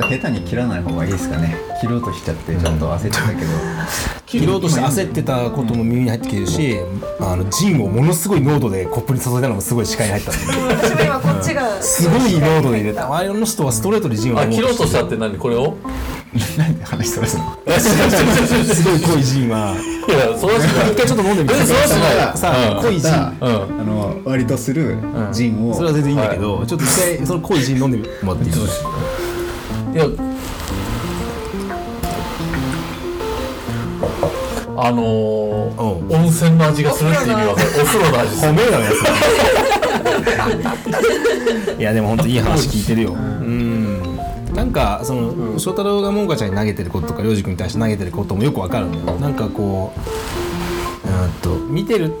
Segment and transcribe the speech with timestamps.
[0.00, 1.56] と下手に切らない方がいいですかね。
[1.80, 3.40] 切ろうとしちゃってちょっと焦ってたけど、
[4.26, 6.76] 切ろうとして焦ってたことも耳に入ってきてるし、
[7.20, 10.40] あのジンをものすごい濃度でコップに注いだのもすごい視界に入ったんで。
[10.76, 13.14] 私も今こっちが すごい濃度で入れた。
[13.14, 15.36] あの人はストレートでジンをあ切ろうとしたっして何？
[15.36, 15.74] これを？
[16.56, 17.58] なんで話そらすの？
[17.78, 19.74] すごい濃いジンは。
[20.08, 21.54] いやそれは一回ちょっと飲んでみて。
[21.54, 23.00] えそれはしないさあうん濃いジン。
[23.10, 23.80] さあ,、うん。
[23.80, 24.96] あの割とする
[25.32, 28.52] ジンを、それは全然いいんだけど、ちょっと一回その濃いジン飲んでもらっていい
[29.92, 30.04] いや
[34.82, 36.16] あのーうん。
[36.16, 37.68] 温泉の味がするっていう意味わかる。
[37.68, 38.36] お風呂の味。
[38.36, 38.52] する。
[38.52, 39.04] 褒めろよそ
[41.74, 41.74] れ。
[41.78, 43.12] いやでも本当いい話聞いてるよ。
[43.12, 44.18] うん。
[44.54, 49.18] なんかその翔太郎がもんかちゃんに投げてることとか涼く君に対して投げてることもよくわかるんだよ。
[49.18, 50.00] なんかこう
[50.38, 50.39] うん
[51.28, 51.56] と。
[51.70, 52.12] 見てる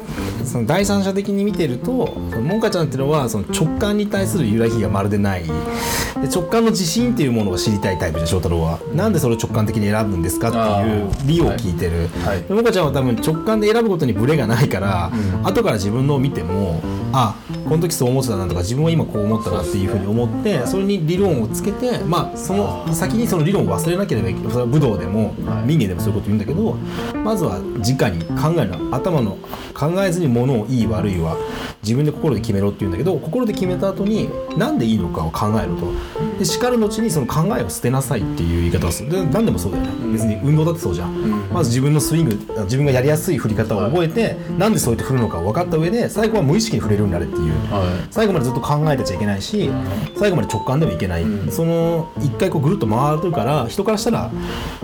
[0.44, 5.44] その第三者的に見てるとそのもんかちゃんっていうのはその直感に対する揺らぎがまるでない。
[5.44, 8.78] で直感の自信っていうものを知りたいタイプで翔太郎は。
[8.94, 12.42] なんでそれを直感的に選ぶんですかっていう理由を聞いてる、はい。
[12.42, 15.10] でもかちゃんは多分直感で選ぶことにブレがないから、
[15.42, 16.80] 後から自分のを見ても
[17.12, 17.34] あ
[17.68, 26.74] この時そう思ってたなとか自分は今こう思ったなっていうふうに思ってそれに理論をつけてまあその先にその理論を忘れなければいけないそれは武道でも民芸でもそういうこと言うんだけど
[27.18, 29.38] まずは直に考える頭の
[29.74, 31.36] 考えずに物をいい悪いは
[31.82, 35.92] 自分で心で決めろって言うんだけど心で決めた後に何でいいのかを考えろと。
[36.38, 39.10] で叱る後にその考えを捨てなさいっていう言い方をする。
[39.10, 40.12] で何でもそうだよね。
[40.12, 41.48] 別に運動だってそうじゃん。
[41.52, 47.52] まず自分のスイング自分がやりやすい振り方を覚えてなんでそうやって振るのかを分かった上で最後は無意識に振れるようになれっていう。
[47.70, 49.70] は最後までずっと考えてちゃいけないし
[50.16, 54.30] 最後まで直感でもいけない、その一回こうぐるっと回るから人からしたら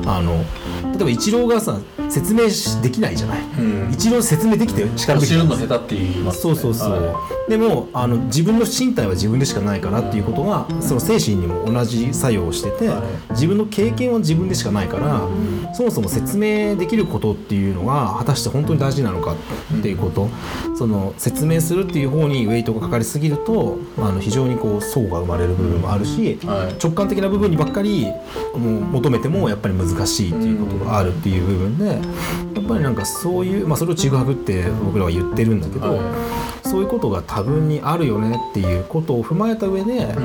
[0.07, 0.45] あの
[0.93, 3.93] 例えばイチローがさ説明しできないじゃない、ん。
[3.93, 13.33] イチロー説明できてしかるべきい知るの下手って言いますそうそうそう、はでもあの自分の身体は自分でしかないからっていうことがその精神にも同じ作用をしてて、はい。
[13.33, 15.29] 自分の経験は自分でしかないから、
[15.75, 20.29] そもそも説明できることっていうのが果たして本当に大事なのかっていうこと、
[20.77, 26.83] その説明するっていう方にウェイトがかかりすぎるとあの非常にこう層が生まれる部分もあるし、はい。
[26.83, 28.07] 直感的な部分にばっかり
[28.55, 31.95] もう求めてもやっぱり難しいっていうことがあるっていう部分でや
[32.61, 36.47] っぱりなんかそういう、まあ、それをちぐはぐって僕らは言ってるんだけど、はい
[36.77, 40.21] そういうことが多分にあるよねっていうことを踏まえた上で、う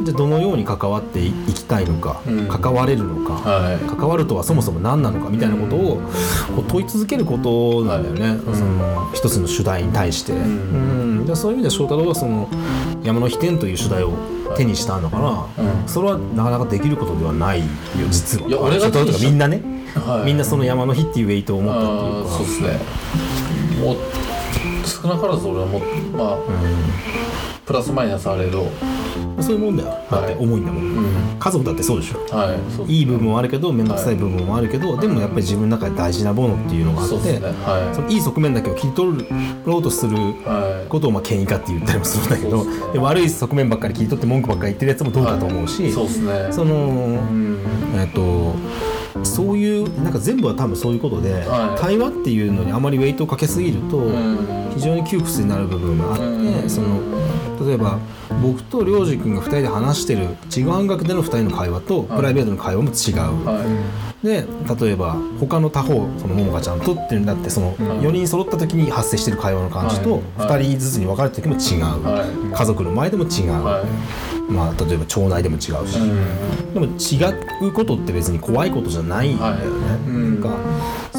[0.00, 0.04] ん。
[0.06, 2.48] じゃあどのように関わっていきたいのか、うん。
[2.48, 3.76] 関われるのか、はい。
[3.78, 6.00] 関わるとはそもそも何なのかみたいなことを
[6.56, 8.56] こう問い続けることなんだよね、はい。
[8.56, 11.26] その一つの主題に対して、うん。
[11.26, 12.48] でそういう意味で翔太郎はその
[13.02, 14.14] 山の飛天という主題を
[14.56, 15.86] 手にしたんだから、うん。
[15.86, 17.66] それはなかなかできることではないよ
[18.10, 18.48] 実は。
[18.48, 18.88] いや俺が
[19.20, 19.60] みんなね、
[19.94, 20.24] はい。
[20.24, 22.30] みんなその山の日っていうウェイトを持ったっていうか。
[22.30, 22.80] そうですね
[25.02, 25.82] 少なからず俺はもう
[26.16, 26.38] まあ、
[27.66, 28.70] プラスマイナスあれど。
[29.40, 29.88] そういうもんだよ。
[30.08, 31.36] だって重いんだもん、うん。
[31.38, 32.18] 家族だってそうでしょ。
[32.34, 37.94] はいそういい部分もあるけど面倒くさい部分もあるけど、でもやっぱり自分の中で大事なものっていうのがあってはい。
[37.94, 39.26] そのいい側面だけを切り取
[39.64, 40.88] ろうとするはい。
[40.88, 42.64] ことをまあ権威化って言ったりもするんだけど、
[43.02, 46.52] 悪い側面ばっかり切り取って文句ばっかり言ってるやつもどうかと思うし、そうですね。
[46.52, 46.78] その、う
[47.32, 47.58] ん。
[47.96, 48.54] えっと
[49.22, 51.80] そういうなんか全部は多分そういうことで、はい。
[51.80, 54.70] 対話っていうのにあまりウェイトをかけすぎると、うん。
[54.74, 56.70] 非常に窮屈になる部分があって、うん。
[56.70, 57.00] その
[57.66, 57.98] 例えば
[58.42, 63.44] 僕と良二君が2人で話してる違う半額での2人の会話とプライベートの会話も違う。
[63.44, 64.26] はい。
[64.26, 64.46] で
[64.80, 70.22] 例えば他の他方そのももかちゃんとっていうんだってその4人揃った時に発生してる会話の感じとはい。
[70.62, 72.56] 2人ずつに分かれた時も違う、はい。
[72.56, 76.74] 家族の前でも違う、はいまあ、例えば町内でも違うし、うん。
[76.74, 79.98] でも違うことって別に怖いことじゃないんだよね、はい。
[80.08, 80.42] うん。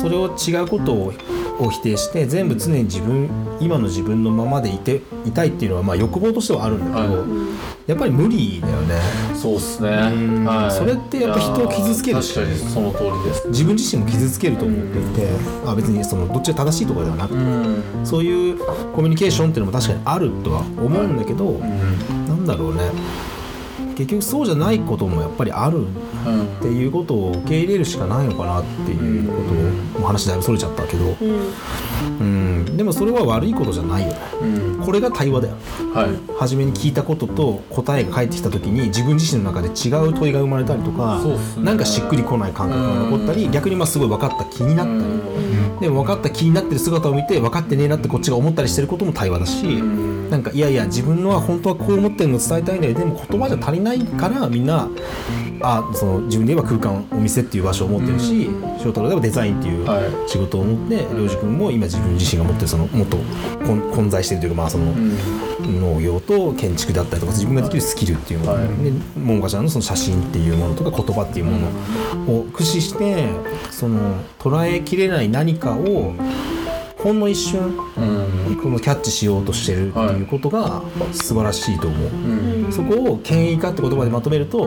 [0.02, 1.14] それを違うことを
[1.60, 3.30] を否定して全部常に自分
[3.60, 7.30] 今の自分のままでいていたいっていうのはまあ欲望としてはあるんだけど、はい。
[7.86, 8.96] やっぱり無理だよね。
[9.36, 9.90] そうっすね。
[9.90, 10.46] ん。
[10.46, 10.72] はい。
[10.72, 13.48] それってやっぱ人を傷つける確かにその通りです。
[13.50, 15.30] 自分自身も傷つけると思っていて、
[15.66, 18.06] あ別にそのどっちが正しいとかではなくて、うん。
[18.06, 18.58] そういう
[18.94, 22.92] コミュニケーションっていうのも確かにあるとは思うんだけど、うんなんだろうね。
[23.96, 25.88] 結局そうじゃないこともやっぱりある。
[25.88, 25.90] っ
[26.26, 29.34] うんていうことを受け入れるしかないのかなっていうこ
[29.98, 34.18] とを、話だいぶそれちゃったけど、うん、でもそれは悪いことじゃないよね。
[34.18, 34.23] うん
[34.86, 35.56] これが対話だよ。
[35.94, 36.40] はい。
[36.40, 41.22] 初めに聞いたことと答えが返ってきた時に自分自身の中で違う問いが生まれたりとか、
[41.58, 41.64] ね。
[41.64, 50.30] なんかしっくりこない感覚が残ったり、逆にまあすごい分かった気になったり、でも分かった気になってる姿を見て分かってねえなってこっちが思ったりしてることも対話だし、ん。
[50.34, 54.90] なんかいやいや自分のは本当はこう思ってるのを伝えたいんだよでも言葉じゃ足りないからみんな
[55.62, 58.50] あその自分で言えば空間お店っていう場所を持ってるし
[58.80, 60.30] 翔太郎ではデザインっていうはい。
[60.30, 63.18] 仕事を持って良二君も今自分自身が持ってるそのもっと
[63.66, 64.94] 混混在してるというかまあその、
[65.62, 68.68] のを業と建築だったりとか自分ができるスキルっていうもの、はい。
[68.68, 71.58] でもんかちゃんのその写真っていうものとか言葉っていうも
[72.26, 73.28] のを駆使して
[73.72, 76.14] その捉えきれない何かを
[76.98, 80.82] ほんの一瞬うんこのキャッチしようとしてるっていうことが
[81.12, 82.10] 素晴らしいと思う。
[82.10, 82.72] うん。
[82.72, 84.66] そこを権威化って言葉でまとめると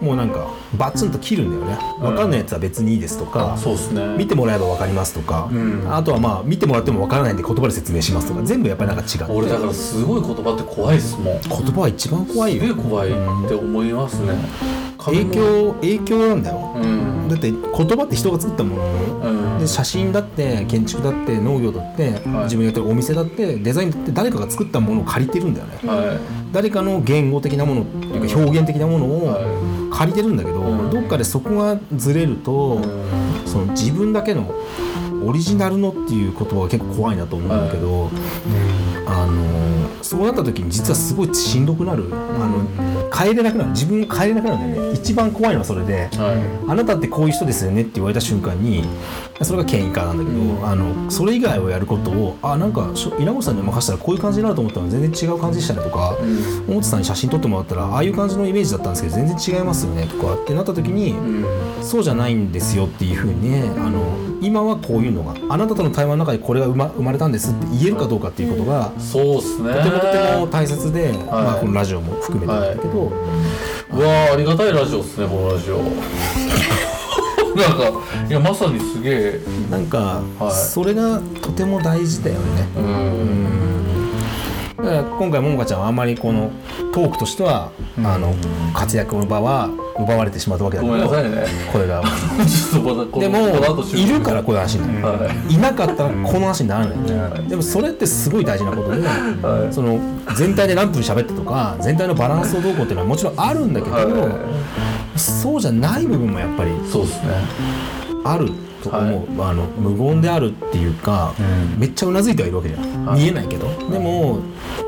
[0.00, 1.78] もうなんかバツンと切るんだよね。
[2.00, 4.16] 分かんないやつは別にいいですとか、そうですね。
[4.16, 5.86] 見てもらえば分かりますとか、うん。
[5.94, 9.32] あとはまあ見てもらっても分からないんで言葉で説明しますとか全部やっぱりなんか違って。
[9.32, 11.40] 俺だからすごい言葉って怖いっすもん。
[11.40, 13.12] 言葉は一番怖いすげえよ怖いっ
[13.48, 14.34] て思いますね
[15.06, 16.72] 影響影響なんだよ。
[16.76, 17.28] うん。
[17.28, 18.84] だって言葉って人が作ったもの。
[19.22, 19.58] うん。
[19.58, 22.44] で写真だって建築だって農業だって、はい。
[22.44, 25.78] 自分がやってるお店だってデザインだって誰かが作ったものを借りてるんだよね。
[25.84, 26.18] は
[26.52, 30.90] 誰かの言語的なものっていうか表現的なものをは借りてるんだけど、うん。
[30.90, 32.80] どっかでそこがずれると、
[33.44, 34.54] いその自分だけの
[35.24, 38.10] オリジナルのっていう言葉が結構怖いなと思うんだけど、
[39.06, 42.16] あのそうなった時に実はすごいしんどくなる、あ
[42.46, 43.70] の変えれなくなる。
[43.70, 44.98] 自分を変えれなくなるんだよね。
[44.98, 46.08] 一番怖いのはそれで。
[46.12, 48.84] はあなたってこういう人ですよねって言われた瞬間に
[49.42, 54.88] それが権威化なんだけど、あのそれ以外をやることをあなんかしょ稲越さんに任せたらこういう感じになると思ったの。
[54.88, 56.16] 全然違う感じでしたねとか、
[56.68, 61.44] い大津さんに写真撮ってもらったらああいう感じのイメージだったんですけど全然違いますよねとかってなった時に、うん。
[61.82, 64.00] そうじゃないんですよっていうふうにねあの
[64.40, 69.74] 今はこういうのがあなたとの対話の中でこれが生ま生まれたんですって言えるかどうかっていうことが、そうっすね。
[69.74, 75.78] とてもとても大切で、まあ、このラジオも含めてなんだけど、うわーありがたいラジオっすねこのラジオ。
[77.56, 77.90] なんか
[78.28, 79.40] いやまさにすげえ。
[79.70, 80.52] なんか、はい。
[80.52, 82.40] それがとても大事だよね。
[82.76, 83.56] うん。
[84.76, 86.50] だから今回ももかちゃんはあんまりこの
[86.92, 87.70] トークとしては、
[88.04, 88.34] あの
[88.74, 91.44] 活躍の場は奪われてしまったわけだけどごめんなさいね。
[91.72, 92.02] これが。
[93.20, 95.54] でもいるからこういう話になる、はい。
[95.54, 99.72] いなかったらこの話にならない、はいでもそれってすごい大事なことで、はい。
[99.72, 99.98] その
[100.34, 105.18] 全体で何分喋ってとか全体のバランスをどうこうっていうのはもちろんあるんだけど、はい。
[105.18, 107.28] そうじゃない部分もやっぱりそうっすね。
[108.24, 108.50] ある
[108.90, 111.34] と思う、あの無言であるっていうか、
[111.78, 113.20] めっちゃうなずいてはいるわけじゃん、はい。
[113.20, 113.68] 見えないけど。
[113.90, 114.38] でも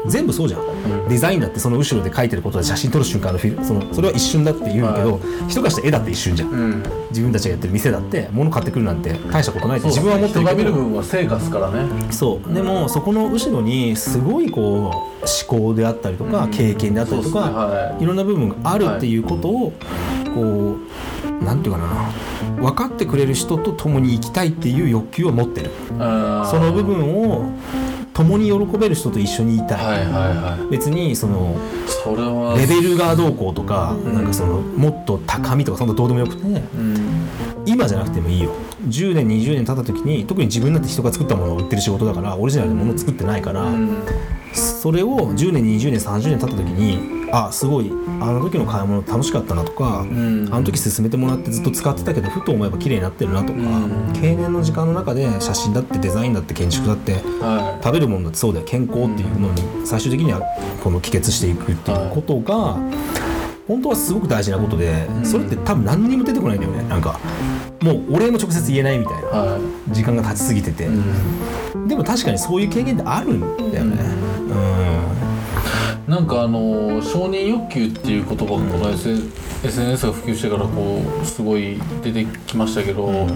[0.06, 0.60] 全部そうじゃん、
[1.08, 5.18] デザインだってその後ろで描いてることで写真撮る瞬間のフィルそのそれは一瞬だって言うけど、は
[5.48, 6.82] 人からしたら絵だって一瞬じゃん、うん。
[7.10, 10.56] 自分たちがやってる店だって物買ってくるなんて大したことないって自分は思ってるけど。
[10.56, 12.12] 人が見る分は成果っすからね。
[12.12, 12.54] そう。
[12.54, 14.92] でもそこの後ろにすごいこう思
[15.46, 16.50] 考であったりとか、うん。
[16.50, 17.54] 経験であったりとか、ね。
[17.54, 18.02] はい。
[18.02, 19.72] いろんな部分があるっていうことを、
[20.34, 20.76] こ
[21.17, 22.10] うなんていうかな。
[22.56, 25.70] 分かってくれる人と共に生きたいっていう欲求を持ってる。
[25.90, 25.98] うん
[26.46, 27.52] その部分を
[28.14, 30.70] 共に喜べる人と一緒にいたい、はいはいはい。
[30.72, 31.56] 別にその
[32.56, 37.28] レベルがどうこうとか、なんかそのもっと高みとかそんなどうでもよくて、うん。
[37.64, 38.50] 今じゃなくてもいいよ。
[38.88, 44.02] 10年20年経った時に特に自分だって人が作ったものを売ってる仕事だからオリジナルでものを作ってないから、うん。
[44.52, 47.90] それを10年20年30年経った時にあすごい。
[48.20, 50.48] あの時の買い物楽しかったなとか、ん。
[50.50, 54.12] あの時勧めてもらってずっと使ってたけどふと思えば綺麗になってるなとか、うん。
[54.14, 58.66] 経年の時間の中で写真だってデザインだって建築だっては食べるものだってそうだよ。
[58.66, 60.42] 健康っていうのに最終的には
[60.82, 62.78] この帰結していくっていうことが
[63.66, 66.82] 本当はすごく大事なことでそれって多分何にも出てこないんだよね。
[66.88, 67.20] なんか
[67.80, 69.24] もう俺も直接言えないみたいない。
[69.24, 69.60] は
[69.90, 71.86] 時間が経ちすぎてて、いうん。
[71.86, 73.40] でも確かにそういう経験ってあるん
[73.70, 73.96] だよね
[76.08, 79.30] なんかあの承認欲求っていう言葉がこの SN
[79.62, 83.26] SNS が普及してからこうすごい出てきましたけど、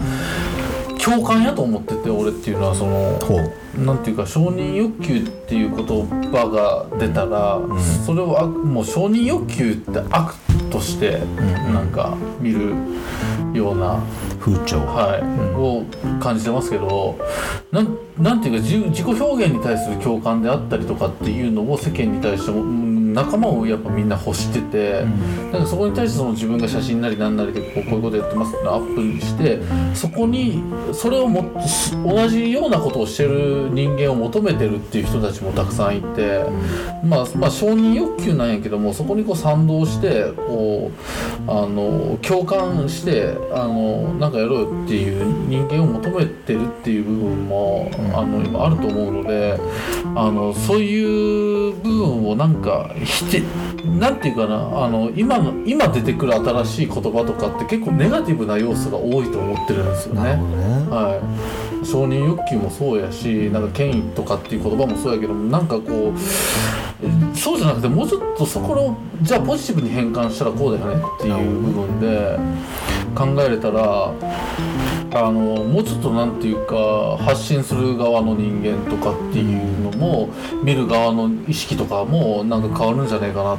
[1.04, 3.84] 共感やと思ってて俺っていうのはそのほう。
[3.84, 5.86] なんていうか承認欲求っていう言
[6.30, 6.48] 葉
[6.90, 7.60] が出たら、
[8.06, 10.34] それをあもう承認欲求って悪
[10.70, 11.18] として
[11.72, 12.74] なんか見る
[13.52, 14.02] ような、
[14.42, 14.80] 風潮。
[14.80, 15.42] はい。
[15.56, 15.84] を
[16.20, 17.18] 感じてますけど
[17.70, 25.04] なんなんていうか自自己表現に対する共感であったりとかっていうのを世間に対してもうん仲間をやっぱみんな欲してて、
[25.52, 29.60] なんかそこに対してその自分が写真なりなんなりでこうこういうことやってますってアップにして
[29.94, 31.44] そこにそれをも
[32.04, 36.44] 同じようなことをしてる人間を求めてるっていう人たちもたくさんいて、
[37.04, 40.90] まあ、まあ承認欲求なんやけどもそこにこう賛同してこ
[41.46, 49.58] うあの共感してあのなんかやろうよっていう人間を求めてるっていう部分も、あの今あると思うので
[50.14, 52.90] あのそういう部分をなんか
[53.98, 60.22] なんていうかなあの今の今出てくる新しい言葉とかって結構ネガティブな要素が多いと思ってるんですよね。
[60.22, 60.42] ね
[60.88, 61.20] は
[61.82, 66.14] い、承認欲求もそうやしなんか権威とかっていう言葉もそうやけどもなんかこう
[67.02, 72.38] えそうじゃなくてもうちょっとそこをじゃあポジティブに変換したらこうだよねっていう部分で
[73.14, 74.12] 考えれたら
[75.14, 80.30] あのもうちょっとなんていうか発信する側の人間とかっていうのも
[80.62, 83.58] 見る側の意識とかもなんか変わるんじゃないかなっ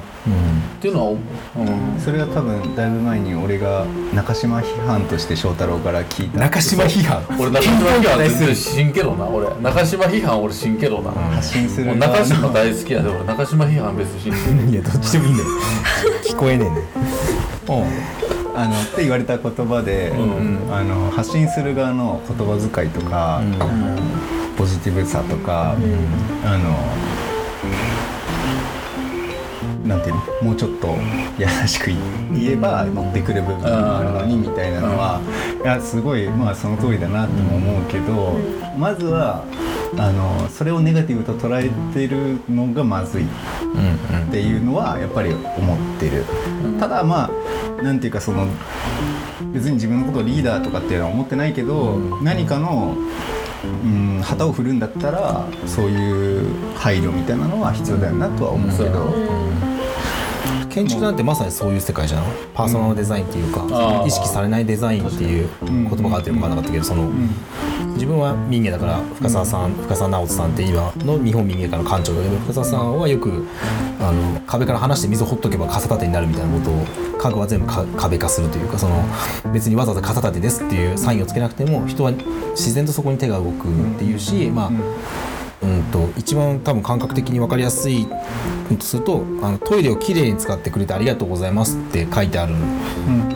[0.81, 1.19] ていうのは思
[1.57, 9.47] う、うん、それは多分だいぶ前に俺が中島批判として翔太郎から聞いた中島批判 俺中島批判全然しんけどな俺。
[9.61, 13.23] 中島批判俺しんけどな、 発信すもうる側中島の大好きやで俺。
[13.25, 14.73] 中島批判別にしんけどい。
[14.75, 15.49] やどっちでもいいんだよ。
[16.25, 18.22] 聞こえねえね
[18.55, 20.73] あのって言われた言葉で、うん。
[20.73, 23.41] あの発信する側の言葉遣いとか、
[24.57, 25.75] ポジティブさとか、
[26.45, 26.75] あの
[29.83, 30.21] なんていうの？
[30.41, 30.95] もうちょっと
[31.37, 31.87] 優しく
[32.31, 35.21] 言えば乗ってくる部分もあるのにみたいなのは、
[35.63, 38.39] いやすごいまあその通りだなとも思うけど、
[38.77, 39.43] まずは
[39.97, 43.27] あのそれをネガティブと捉えてるのがまずいっ
[44.31, 46.23] ていうのはやっぱり思ってる、
[46.79, 47.29] ただま
[47.79, 48.47] あなんていうかその
[49.51, 52.95] 別に自分のことをリーダーとかっていうのは思ってないけど、何かの
[53.63, 59.13] うん旗を振るんだったらそういう配慮みたいなのは必要だよなとは思うけど、
[60.73, 62.23] 建築なんてまさにそういう世界じゃん
[62.55, 67.11] パーソナルデザインっていうか、意識されないデザインっていう言葉があってるのかなかったけどその、
[67.93, 73.45] 自分は民芸だから深澤さん、深澤直人さんって今の日本民芸家の館長だけど深澤さんはよく
[73.99, 76.85] あの壁から離して水をほっとけば傘立てになるみたいなことを
[77.19, 79.03] 家具は全部か壁化するというかその
[79.53, 84.71] 別にわざわざ傘立てですっていうサインをつけなくても人は自然とそこに手が動くっていうし、まあ
[85.63, 88.05] うんと一番多分感覚的に分かりやすい
[88.69, 92.53] のとするとあのトイレをきれいに使ってくれてありがとうございますって書いてある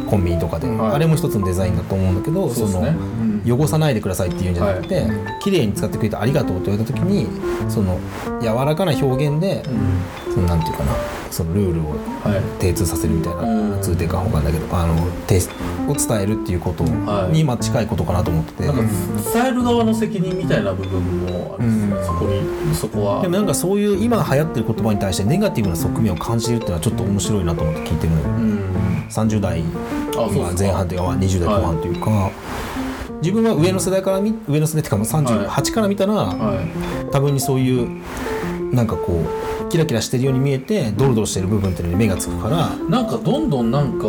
[0.10, 0.92] コンビニとかで、はい。
[0.94, 2.92] あれも一つのデザインだと思うんだけど、そね。
[2.92, 7.28] の汚さないでくださいっていうんじゃなくて、はきれいに使ってくれてありがとうって言われた時に
[7.70, 8.00] その
[8.42, 9.64] 柔らかな表現で、
[10.34, 10.94] そのなんていうかな
[11.32, 11.92] そのルールを
[12.24, 12.60] はい。
[12.60, 13.82] 定通させるみたいな、うん。
[13.82, 17.34] 通定かわかんないけどあのを伝えるっていうことはい。
[17.34, 18.66] にまあ近いことかなと思ってて。
[18.66, 18.82] なんか
[19.34, 23.22] 伝える側の責任みたいな部分もあるんですね、そこにそこは。
[23.22, 29.08] でもなんかそういう今流行ってる言葉に対してネガティブな側面を感じるっていうのはちょっと面白いなと思って聞いてるのよ、うん。
[29.10, 29.62] 30代
[30.58, 32.32] 前半というかまあ20代後半というか、
[33.22, 37.12] 自分は上の世代から見上の世代っていうかもう38から見たら、はい。
[37.12, 38.04] 多分にそういう
[38.74, 39.24] なんかこ
[39.64, 42.70] うキラキラしてるように見えてドロドロしてる部分っていうのに目がつくから。
[42.90, 44.08] なんかどんどんなんか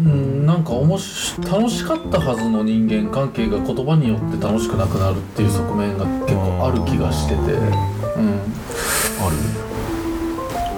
[0.00, 8.40] んなんかおもし楽しかったはずの人間関係が言葉によって楽しくなくなるっていう側面が結構ある気がしてて、うん、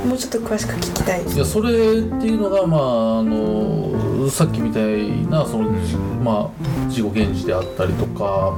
[0.05, 1.23] もうちょっと詳しく聞きたい。
[1.25, 1.75] いやそれっ
[2.21, 8.57] ていうのがまああのさっきみたいなその、じまあ自己現示であったりとか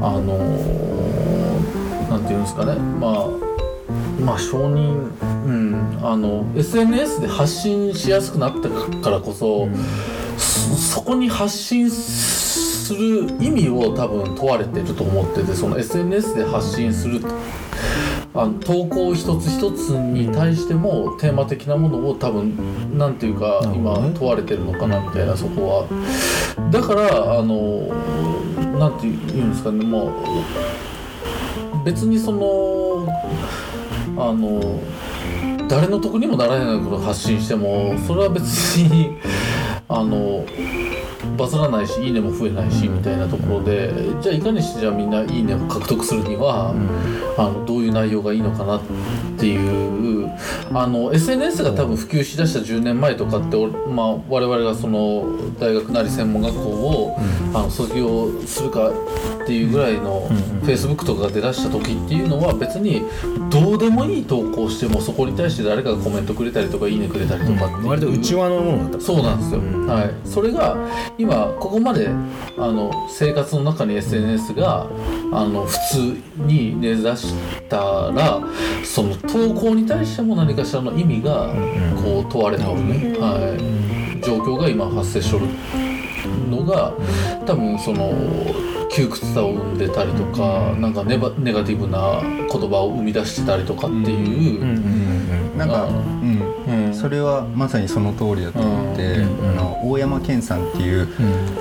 [0.00, 0.36] あの
[2.08, 2.74] なんていうんですかね。
[2.74, 3.48] まあ
[4.20, 9.68] まあ承認、うん、あの SNS で発信しやすくなったからこそ、
[10.36, 17.20] そそこに発信する意味を多分問われてると思っててその SNS で発信する
[18.40, 27.88] あの投稿一つ一つに対してもテーマ的なものを多分なんていうか今問われてるのかなみたいなそこはだからあの
[28.78, 33.08] なんていうんですかねもう別にその
[34.16, 34.80] あの
[35.68, 38.44] 誰の得にもならないことを発信してもそれは別
[38.76, 39.18] に
[39.90, 40.44] あの
[41.38, 43.90] バズらないしいいねも増えないしみたいなところで
[44.20, 46.74] じゃあいかにしてじゃあみんないいねを獲得するには、
[47.38, 48.82] あのどういう内容がいいのかなっ
[49.38, 50.30] ていう
[50.72, 55.26] あの SNS が多分普及しだした10年前とかって、おまあ、我々がその
[55.58, 57.16] 大学なり専門学校を、
[57.54, 60.28] あの卒業するかっていうぐらいの
[60.62, 63.02] Facebook とかが出だした時っていうのは別に
[63.50, 69.00] どうでもいい投稿してもそこに対して誰かがコメントくれたりとかいいねくれたりとかって割と内輪のものだった。
[69.00, 70.76] そうなんですよ、はい、それが
[71.16, 74.86] 今ここまであの生活の中に SNS が
[75.32, 77.34] あの普通に根ざし
[77.70, 78.40] たら
[78.84, 81.52] その投稿に対しても何かしらの意味が
[82.02, 83.54] こう問われてるね、は
[84.18, 85.46] い、状況が今発生しとる
[86.50, 86.92] のが
[87.46, 88.12] 多分その
[88.90, 96.86] 窮屈さを生んでたりとかなんかネバネガティブな言葉を生み出してたりとかっていう、なんか、あうん。
[96.86, 96.94] うん。
[96.94, 101.08] それはまさにその通りだと思って、うんあの大山健さんっていう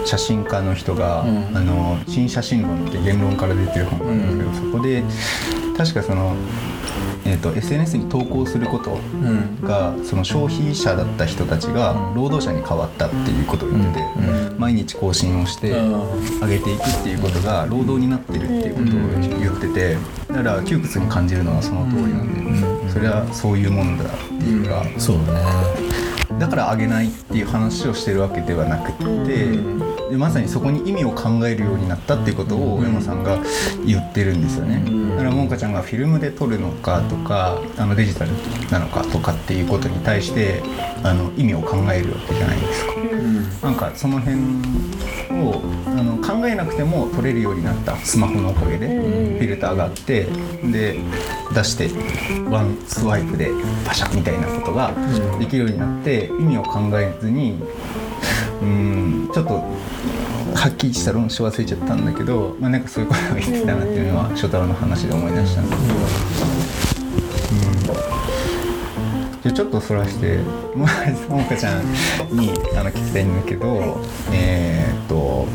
[0.03, 1.57] 写真家の人が「うん。
[1.57, 5.03] あの新写真論」って言論から出てる本なんですけど、そこで
[5.77, 6.35] 確かその、
[7.27, 14.05] えー、と SNS に投稿することうんがその消費者だった人たちが労働者に変わったっていうことを言ってて、
[14.57, 16.37] 毎日更新をしてうん。
[16.39, 19.97] 上げていくっていうことが労働になってるっていうことを言ってて
[20.29, 24.85] だから窮屈に感じるのはその通りなんで、それはそういうものだっていうか。
[24.97, 26.06] そうだね
[26.39, 29.47] だからあげないっていう話をしてるわけではなくって、
[30.09, 33.39] でまさにそこに意味を考えるようになったっていうことを上野さんが
[33.85, 38.31] 言ってるんですよね、だからもんかちゃんがフィルムで撮るのかとかあのデジタル
[38.71, 40.61] なのかとかっていうことに対して
[41.03, 42.93] あの意味を考えるわけじゃないですか。
[43.63, 44.37] なんかその辺
[45.41, 45.61] を
[45.97, 50.25] あの考えなくても撮れるようになったスマホのおかげでフィルターがあって
[50.63, 50.99] で
[51.55, 51.89] 出して
[52.49, 53.49] ワンスワイプで
[53.83, 54.93] パシャみたいなことが
[55.39, 57.59] できるようになって意味を考えずに
[58.61, 59.53] うんちょっと
[60.53, 65.93] はっきりした論旨忘れちゃったんだけど、まあ、なんかそういうことを言ってたなっていうのは翔太郎の話で思い出したんだけど。
[69.43, 70.37] じゃあちょっとそらして
[70.75, 70.87] も
[71.29, 71.83] もかちゃん
[72.31, 73.99] にあの聞きたいんだけど、
[74.31, 75.47] えーっと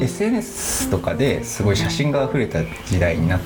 [0.00, 3.40] SNS とかですごい写真が溢れた時代になっ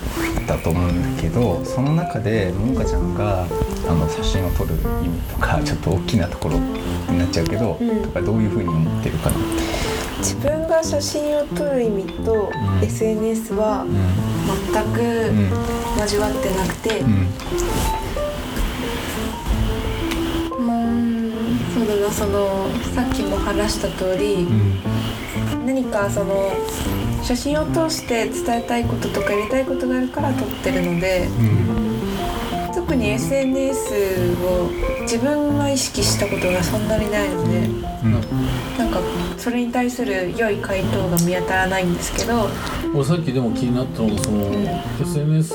[0.46, 3.46] たと思うんだけどその中でももかちゃんがあ
[3.94, 8.02] の写真を撮る意味とかちょっと大きなところになっちゃうけど、うん。
[8.02, 9.36] とかどういうふうに思ってるかな？
[10.18, 12.84] 自分が写真を撮る意味とん。
[12.84, 13.88] SNS はう
[14.74, 15.00] 全く
[15.32, 15.50] ん。
[16.02, 17.28] 交わってなくて、うんうん
[22.12, 24.78] そのさっきも話した通り、うん。
[25.66, 26.52] 何かその
[27.22, 32.74] 写真を通して伝えたいこととかやりたいことがあるから撮ってるのでうん。
[32.74, 34.70] 特に SNS を
[35.02, 37.58] 自分は意識したことがそんなにないので
[38.04, 38.12] うん。
[38.78, 39.00] なんか
[39.42, 42.48] それに対する良い回答が見当たらないんですけど。
[42.94, 44.44] 俺さっきでも気になったのがその、
[45.00, 45.54] SNS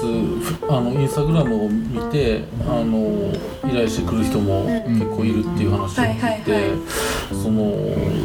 [0.68, 3.32] あのインスタグラムを見てあの
[3.64, 6.72] 依頼してくる人も結構いるっていう話を聞いて、
[7.32, 7.72] その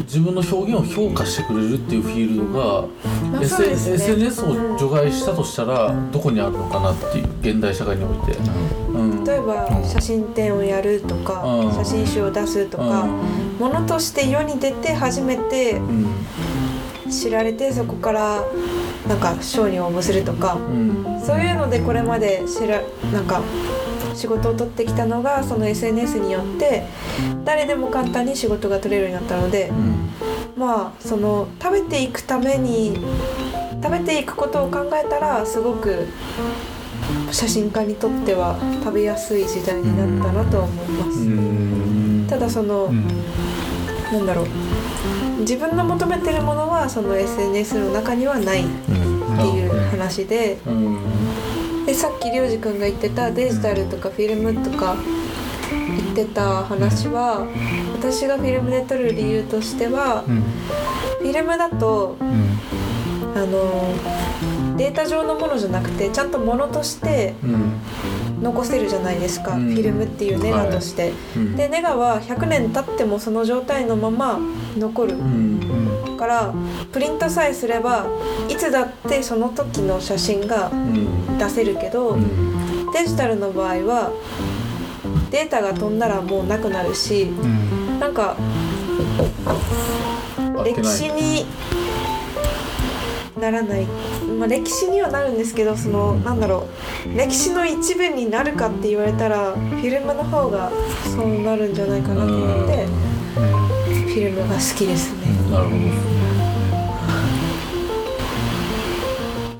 [0.00, 2.88] 自分の表現を評価してくれるっていうフィールドが、
[3.30, 3.94] まあ S そうですね。
[3.94, 8.36] SNS を除外したとしたらどこにあるのかなっていう現代社会において。
[8.94, 9.24] うん。
[9.24, 11.72] 例えば写真展をやるとかうん。
[11.72, 13.06] 写真集を出すとか
[13.62, 16.06] ものとして世に出て初めてうん。
[17.10, 18.42] 知られてそこから
[19.06, 21.22] なんか賞に応募するとかうん。
[21.24, 22.80] そういうのでこれまで知ら
[23.12, 23.40] なんか
[24.14, 26.82] 仕事を取ってきたのがその SNS によって
[27.44, 29.70] 誰でも簡単に仕事が取れるようになったので
[30.56, 32.96] まあその食べていくために
[33.82, 36.08] 食べていくことを考えたらすごく
[37.30, 41.18] 写真家にとっては食べやすい時代になったなとは思いまうす。
[41.20, 42.26] ん。
[42.28, 43.04] ただその、うん
[44.12, 44.46] なんだろう。
[45.40, 48.90] 自分の求めてるものはその SNS の中にはないって
[49.48, 50.58] いう話で。
[50.66, 50.98] うん。
[51.86, 54.94] でさっきりょうじくんが言ってたデジタルとかフィルムとか
[55.72, 57.44] 言ってた話は
[57.92, 60.42] 私がフィルムで撮る理由としてはうん。
[61.18, 62.58] フィルムだとうん。
[63.34, 67.72] あのデータ上のものじゃなくてちゃんとものとしてうん
[68.42, 69.72] 残せるじゃないですか、うん。
[69.72, 71.12] フィルムっていうネガとして。
[71.36, 71.56] うん。
[71.56, 74.38] でネガは100年経ってもその状態のまま
[74.76, 75.14] 残る。
[75.14, 76.16] うん。
[76.18, 76.54] から
[76.92, 78.06] プリントさえすれば
[78.48, 81.38] いつだってその時の写真がうん。
[81.38, 82.92] 出せるけど、うん。
[82.92, 84.12] デジタルの場合は
[85.30, 88.00] データが飛んだらもうなくなるしうん。
[88.00, 88.36] なんか
[90.64, 91.46] 歴史に
[93.42, 93.84] ならない、
[94.38, 96.68] まあ、歴史にはなるんですけどそのなんだろ
[97.12, 97.18] う。
[97.18, 100.70] 歴史の一部になるかって言われたらフィルムの方が
[101.04, 105.26] そうなるんじゃないかなと思ってフィルムが好きですね。
[105.50, 105.76] なるほど。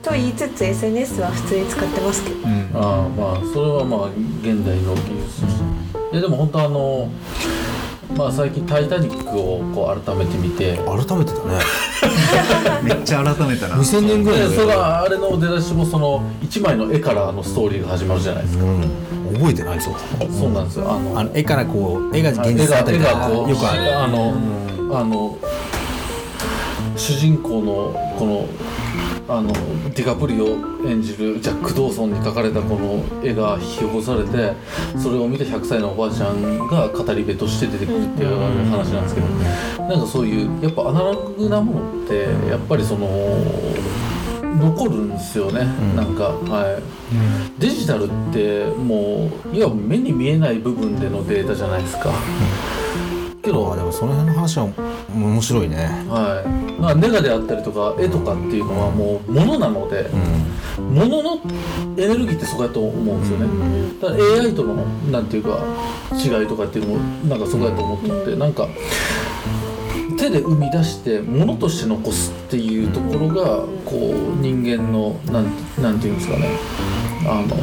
[0.02, 2.36] と言いつつ SNS は普通に使ってますけど。
[2.36, 2.70] うん。
[2.74, 4.06] ああまあそれはまあ
[4.42, 5.62] 現代の技術として。
[6.12, 7.10] いやでも本当あの
[8.16, 10.77] まあ最近「タイタニック」をこう改めて見て。
[10.79, 11.59] 改めてだね。
[12.83, 13.77] めっちゃ改めたな。
[13.77, 19.35] 2000年ぐらいそれがあれの出だしもその1枚の絵からのストーリーが始まるじゃないですか、うん。
[19.35, 19.90] 覚えてないぞ。
[20.31, 20.90] そうなんですよ。
[20.90, 23.98] あのあの絵からこう絵が現絵実だが絵ったりがこうよくある。
[23.98, 24.35] あの、
[24.92, 25.38] あの
[26.96, 28.46] 主人公のこの
[29.28, 30.56] あのディカプリオ
[30.87, 34.52] 演じるジャック・ドーソンに描かれたこの絵が批評されて
[34.98, 38.37] それを見て100歳のおばあちゃんが語り部として出てくるっていう
[38.70, 39.26] 話なんですけど
[39.85, 43.08] なんかそういうやっぱアナログなものってやっぱりその
[44.56, 45.96] 残るんですよね、ん。
[45.96, 46.82] なんかはい。
[47.58, 52.11] デジタルってもういわば目に見えない部分でのデータじゃないですか、
[53.42, 54.68] けどあでもその辺の話は
[55.14, 55.77] 面白いね。
[56.09, 56.42] は
[56.79, 60.11] い、まあネガであったりとか絵とかっていうのはもう物なので
[60.79, 61.40] う、物の
[61.96, 63.46] エネルギーってそこやと思うんですよね、
[64.01, 64.75] だから AI との
[65.11, 65.59] なんていうか
[66.12, 68.68] 違いとかっていうのもなんかそこやと思ってて、なんか
[70.18, 75.46] 手で生み出して物として残すっていうところがこう人間のなん
[75.83, 76.59] なんていうんですかね。
[77.27, 77.57] あの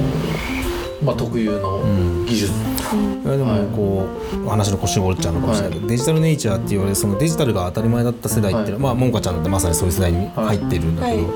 [1.04, 1.82] まあ、特有の
[2.26, 11.30] 技術、いやでもこう、話の腰を折っちゃうのかもしれないけど、デジタルネイチャーって言われるそのデジタルが当たり前だった世代っていうのは、まあもんかちゃんだってまさにそういう世代に入ってるんだけど、は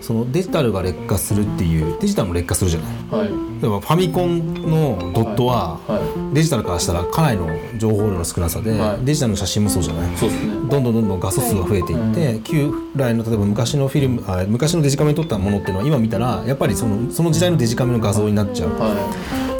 [0.00, 0.02] い。
[0.02, 3.20] そのデジタルが劣化するっていうデジタルも劣化するじゃない。
[3.20, 3.28] はい。
[3.60, 9.04] 例えばファミコンのドットは、はデジタルからしたらかなりの情報量の少なさで、はい。
[9.04, 10.10] デジタルの写真もそうじゃない。
[10.68, 18.70] どんどんどんどん画素数が増えていって、旧来の例えば昔のフィルムあ昔のデジカメに撮ったものっていうのは今見たらやっぱりそのその時代のデジカメの画像になっちゃう、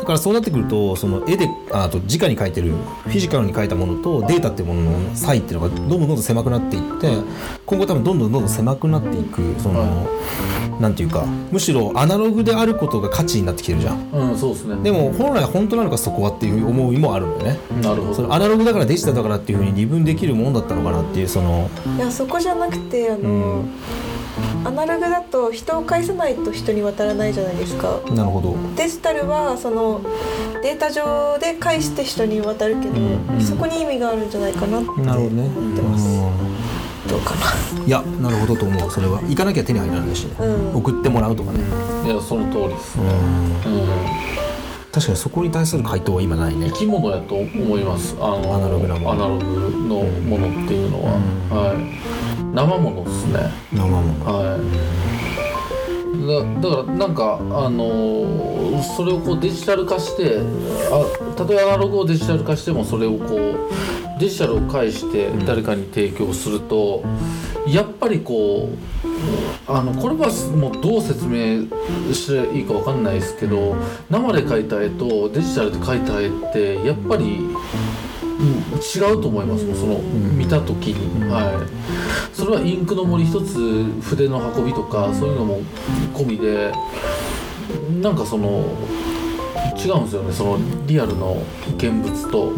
[0.06, 2.72] からそうなってくるとその絵でああと直に描いてる
[3.04, 7.10] フィジカルに描いたものとデータっていうものの差異っていうのがどんどんどんどん狭くなっていって
[7.66, 10.06] 今後多分どんどんどんどん狭くなっていくその、
[10.80, 13.96] なんていうかむしろアナログであることが価値になってきてるじゃん。
[13.96, 14.76] いうんそうですね。
[14.82, 17.60] でも本来本当なのかそこはっていう思いもあるんだよね。
[17.82, 18.32] なるほど。
[18.32, 21.68] アナログだからデジタルだからっていうふうに二分できるもんだったのかなっていうその。
[21.96, 23.64] いやそこじゃなくてあの、
[24.64, 28.00] アナログだと人を返さないと人に渡らないじゃないですか。
[28.10, 28.54] なるほど。
[28.76, 30.00] デジタルはその
[30.62, 35.46] データ上で返して人に渡るけど、うんそこに意味があるんじゃないかなって思なるほどね。
[35.46, 36.20] ってます、
[37.08, 37.34] どうか
[37.86, 38.90] いやなるほどと思う。
[38.90, 39.20] それは。
[39.22, 40.24] 行かなきゃ手に入らないし。
[40.26, 40.76] ね、なうん。
[40.76, 41.60] 送ってもらうとかね、
[42.04, 42.96] いやその通りです。
[42.96, 43.04] ね、
[43.66, 43.72] うん。
[43.72, 43.88] うん、
[44.92, 46.70] 確かにそこに対する回答は今ないね。
[46.70, 48.16] 生き物やと思います。
[48.20, 49.12] あのアナログなもの。
[49.12, 51.12] アナログのものっていうのは、
[51.50, 53.50] はい生ものですね。
[53.70, 54.24] 生もの。
[54.24, 54.60] はい。
[56.26, 60.38] だだからなんかあのーそれをこうデジタル化して
[60.90, 67.04] あたとえアナログをデジタル化してもそれをこうデジタルを介して誰かに提供すると、
[67.66, 68.76] やっぱりこう
[69.66, 71.66] あのこれはもうどう説明
[72.12, 73.76] したらいいかわかんないですけど
[74.08, 77.54] 生で描いた絵とデジタルで描いた絵ってやっぱり、うん、
[78.38, 79.64] 違うと思います。
[79.64, 79.76] もん。
[79.76, 85.60] その見た時に、はい、それはインクの森一つ筆の運びとかそういうのも
[86.14, 86.72] 込みで
[88.00, 88.76] なんかその
[89.76, 90.32] 違うんですよね。
[90.32, 91.36] そのリアルの
[91.76, 92.52] 現物と、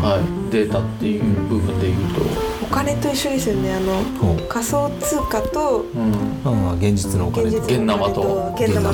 [0.00, 2.24] はい、データっていう部分でいうと、お
[2.74, 3.72] 金と一緒ですよね。
[3.72, 4.02] あの
[4.48, 6.10] 仮想通貨とうん、
[6.42, 7.44] まあ現実のお金。
[7.44, 8.92] 現と実のお金と現生と。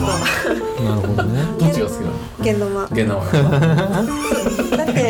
[0.84, 1.42] なるほどね。
[1.58, 2.20] どっちが好きなの？
[2.42, 2.68] 現生。
[2.92, 3.16] 現生
[4.76, 5.00] だって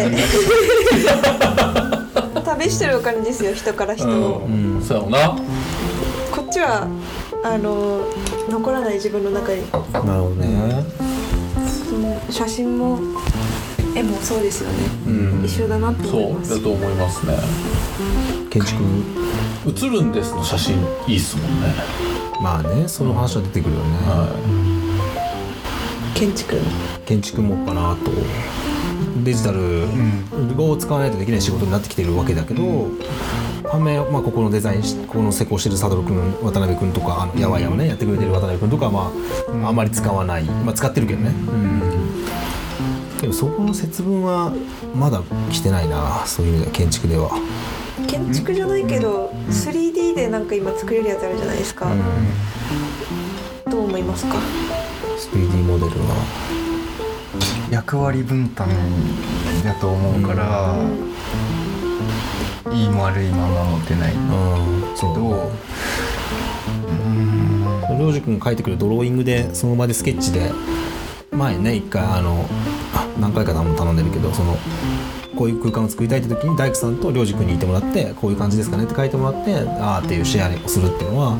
[2.44, 4.82] 旅してるお金ですよ人から人を、うん、うん。
[4.82, 5.36] そうやな。
[6.30, 6.86] こっちは
[7.42, 8.06] あの
[8.48, 9.68] 残らない自分の中に。
[9.72, 10.84] なるほどね。
[11.88, 13.00] その写真も
[13.94, 14.76] 絵もそうですよね、
[15.06, 15.10] う
[15.42, 15.44] ん。
[15.44, 16.50] 一緒だなって思います。
[16.50, 17.34] そうだと思いますね。
[18.50, 18.82] 建築
[19.66, 20.76] 映るんですの写真
[21.06, 21.74] いいっすもんね。
[22.42, 24.28] まあねその話は出てくるよね、は
[26.14, 26.56] 建築。
[27.04, 28.10] 建築もかなと。
[29.24, 29.84] デジタル
[30.58, 32.88] を使わないとできない仕事になってきてるわけだけど、
[33.68, 39.76] 反面、まあ、ここのデザインしここの施工してる佐藤君渡辺君とかあのやわやをねやってくれてる渡辺君とかは、まああん。
[39.76, 41.34] まり使わない、まあ、使ってるけどね、
[43.20, 44.52] でもそこの節分は
[44.94, 47.30] まだ来てないなそういう意味では建築では。
[48.06, 51.86] 建築じゃないけど 3D でなんか今作れるやつあるじゃないですか、
[53.70, 54.36] どう思いますか
[55.32, 56.14] ？3D モデルは。
[57.70, 58.68] 役割分担
[59.62, 60.74] だと思うから、
[62.72, 64.16] いいも悪いまま持てないけ
[65.02, 65.52] ど。
[67.04, 67.20] うん
[67.98, 70.50] りょうじ君が描いてくるドローイングでその場でスケッチで
[71.32, 72.46] 前ね一回あの
[72.94, 74.56] あ何回か頼んでるけどその
[75.36, 81.36] こういう空間を作りたいって時に大工さんとりょうじ君にいてもらってこういう感じですかねって書いてもらってああっていうシェアをするっていうのは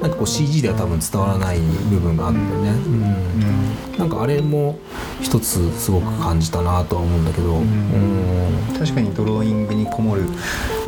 [0.00, 3.98] なんかこう CG では多分伝わらない部分があるんだよね、うん。
[3.98, 4.78] なんかあれも
[5.20, 8.78] 一つすごく感じたなとは思うんだけど、うん。
[8.78, 10.22] 確かにドローイングにこもる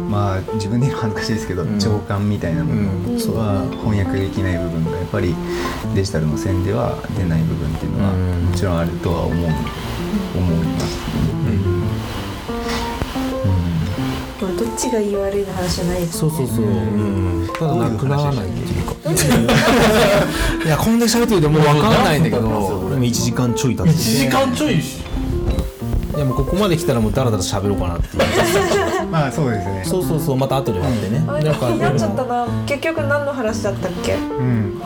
[0.03, 1.79] まあ自分で言うの恥ずかしいですけど、ん。
[1.79, 2.81] 情感みたいなもの
[3.37, 5.35] は翻訳できない部分がやっぱり
[5.95, 8.45] デジタルの線では出ない部分っていうのはうん。
[8.47, 10.99] もちろんあるとは思う思います、
[14.41, 18.97] まあどっちがいい悪いの話じゃないですそうそうそう、うん、ただなくならないっていうか。
[20.65, 22.43] いやこんだけ喋ってるともう分かんないんだけど。
[22.43, 25.03] もうでも1時間ちょい経って1時間ちょいし
[26.17, 28.23] いやもうここまで来たらもうダラダラ喋ろうかなっていう
[29.11, 29.83] まあそうですね。
[29.85, 34.15] そうそうそうまた後で待ってね、あれなんか気になっちゃったな結局何の話だったっけ？
[34.15, 34.83] うん。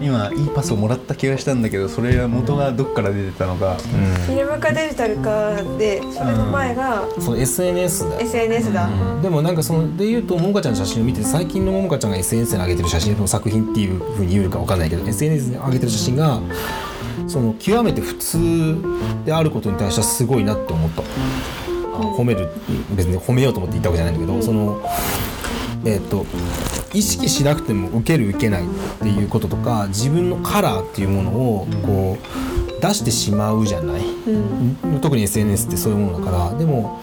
[0.00, 8.14] 今いいパスをもらった気がしたんだけどそれは元がどっから出てたのか、フィルムかデジタルかでそれの前がその SNS だ。
[8.14, 8.88] よ SNS だ、
[9.22, 16.40] でもなんかそので言うとももかちゃんの写真を見て最近のももかちゃんが SNS に上げてる写真の作品っていうふうに言うかわかんないけど SNS に上げてる写真が
[17.26, 18.76] その極めて普通
[19.26, 21.02] であることに対してはすごいなって思った。
[21.02, 21.04] あ
[22.02, 22.48] 褒める
[22.94, 24.80] 別に褒めようと思って言ったわけじゃないんだけど、その
[25.84, 26.26] えっ、と
[26.92, 28.66] 意識しなくても受ける受けないっ
[29.00, 35.00] ていうこととか自分のカラーっていうものをこう出してしまうじゃない、うん。
[35.00, 36.58] 特に SNS ってそういうものだから。
[36.58, 37.00] でも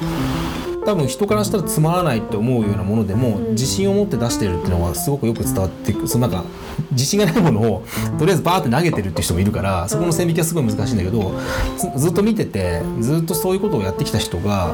[0.85, 6.45] 多分人からしたらつまらないって思うようなものでも、ん自信を持って出してるっていうのがすごくよく伝わっていくそのなんか
[6.91, 7.83] 自信がないものを
[8.19, 11.33] とりあえずバーって投げてるっていう人もいるからそこの線引きはすごい難しいんだけど
[11.77, 14.73] ずずっと見ててずっとそういうことをやってきた人が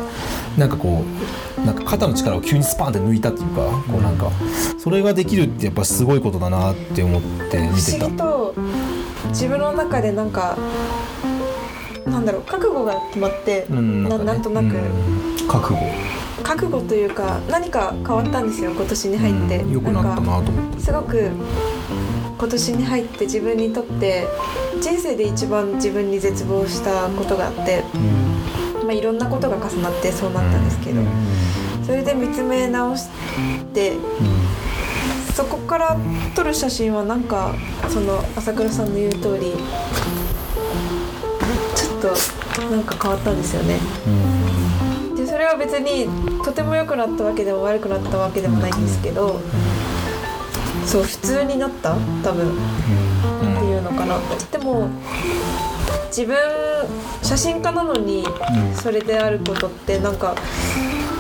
[0.58, 1.04] なんかこ
[1.64, 4.32] うなんか肩の力を急にスパンって抜いたっていうかこうなんか
[4.78, 8.18] それができるってやっぱすごいことだなって思って見てた不思議。
[8.18, 8.54] と
[9.30, 10.58] 自分の中でなんか
[12.22, 15.48] なんだろう覚悟が決まって、うんななんとなく、うん。
[15.48, 15.80] 覚悟。
[16.44, 20.80] 覚悟というか何か変わったんですよ今年に入って、うん良くなったなと思って。
[20.80, 21.32] すごく
[22.38, 24.28] 今年に入って自分にとって
[24.82, 27.84] 人生で一番自分に絶望したことがあって、
[28.84, 31.02] まあ、いろんなことが重なってそうなったんですけど、
[31.84, 33.10] それで見つめ直し
[33.74, 33.94] て
[35.34, 35.98] そこから
[36.36, 37.54] 撮る写真はなんか
[37.90, 39.54] その朝倉さんの言う通り
[42.02, 42.08] と
[42.70, 43.78] なんか変わったんですよね。
[45.16, 46.08] でそれは別に
[46.44, 49.40] とても良くなったわけでも悪くなったわけでもないんですけど、
[50.86, 51.96] そう普通になった？
[52.24, 52.52] 多分。
[52.52, 54.18] っていうのかな。
[54.52, 54.90] でも
[56.08, 56.36] 自分
[57.22, 58.26] 写真家なのに
[58.76, 60.36] それであることってなんか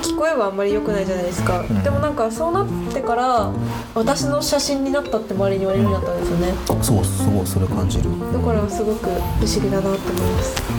[0.01, 3.51] 聞こえはあんまり良くないじゃないですか、でもなんかそうなってから
[3.93, 6.53] 私の写真になったって周りに言われるようになったんですよね。
[6.69, 8.09] あそうそうそれ感じる。
[8.33, 10.70] だからすごく不思議だなと思います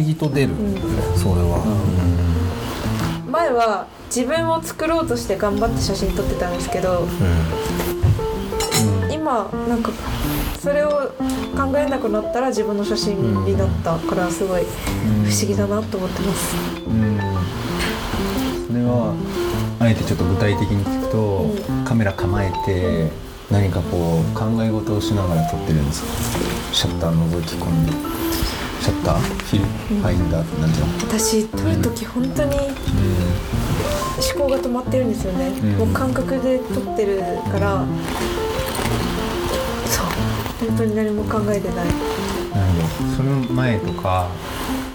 [0.00, 0.54] 思議と出る、
[1.16, 1.60] それは、
[3.30, 7.06] 前は自分を作ろうとして頑張って写真撮ってたんですけど
[9.10, 9.92] 今なんか
[10.58, 10.88] それを
[11.56, 14.66] 考えなくなったら自分の写真になったからすごい不
[15.30, 16.56] 思議だなと思ってます。
[16.88, 17.20] うん。
[18.66, 19.14] それは
[19.78, 21.46] あえてちょっと具体的に聞くと、
[21.84, 23.10] カメラ構えて
[23.50, 26.08] 何かこう考え事をしながら撮ってるんですか？
[26.72, 27.92] シャッター覗き込んで
[28.90, 32.72] シャッターフィルファインダーってなんていうの私撮る時本当に思
[34.36, 35.78] 考が止まってるんですよね、ん。
[35.78, 37.20] もう感覚で撮ってる
[37.52, 37.86] から
[39.86, 40.66] そう。
[40.66, 41.76] 本当に何も考えてない。
[41.76, 41.92] なる
[42.98, 43.16] ほど。
[43.16, 44.28] その前とか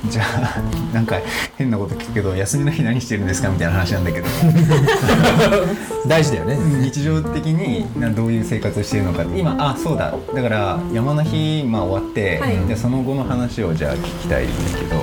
[0.09, 0.61] じゃあ
[0.93, 1.19] なんか
[1.57, 4.27] 変なこと聞くけど休みの日何してるんですかみたいな話なんだけど。
[6.07, 10.13] 大事だよね、日常的になどういう生活をしているのか今あそうだ。
[10.33, 12.57] だから山の日、まあ、終わって、はい。
[12.67, 14.95] でその後の話をじゃあ聞きたいんだけど。